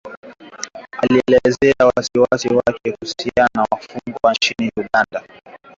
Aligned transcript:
alielezea 0.97 1.87
wasiwasi 1.95 2.47
wake 2.55 2.91
kuhusu 2.91 3.15
kuteswa 3.17 3.43
kwa 3.53 3.67
wafungwa 3.71 4.31
nchini 4.31 4.71
Uganda 4.77 5.25